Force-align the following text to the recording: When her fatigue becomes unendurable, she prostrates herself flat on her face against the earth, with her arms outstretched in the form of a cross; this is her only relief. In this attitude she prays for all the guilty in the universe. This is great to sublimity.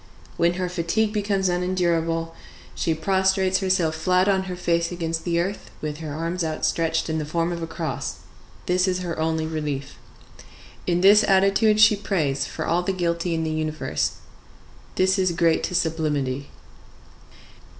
When 0.35 0.55
her 0.55 0.67
fatigue 0.67 1.13
becomes 1.13 1.47
unendurable, 1.47 2.33
she 2.73 2.95
prostrates 2.95 3.59
herself 3.59 3.93
flat 3.93 4.27
on 4.27 4.45
her 4.45 4.55
face 4.55 4.91
against 4.91 5.25
the 5.25 5.39
earth, 5.39 5.69
with 5.79 5.97
her 5.99 6.11
arms 6.11 6.43
outstretched 6.43 7.07
in 7.07 7.19
the 7.19 7.23
form 7.23 7.51
of 7.51 7.61
a 7.61 7.67
cross; 7.67 8.15
this 8.65 8.87
is 8.87 9.01
her 9.01 9.19
only 9.19 9.45
relief. 9.45 9.99
In 10.87 11.01
this 11.01 11.23
attitude 11.23 11.79
she 11.79 11.95
prays 11.95 12.47
for 12.47 12.65
all 12.65 12.81
the 12.81 12.93
guilty 12.93 13.35
in 13.35 13.43
the 13.43 13.51
universe. 13.51 14.13
This 14.95 15.19
is 15.19 15.33
great 15.33 15.61
to 15.65 15.75
sublimity. 15.75 16.49